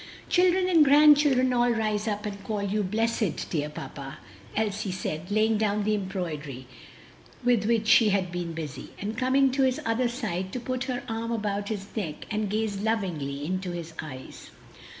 [0.29, 4.17] "Children and grandchildren all rise up and call you blessed, dear papa,"
[4.55, 6.65] Elsie said, laying down the embroidery
[7.43, 11.03] with which she had been busy, and coming to his other side to put her
[11.07, 14.49] arm about his neck and gaze lovingly into his eyes.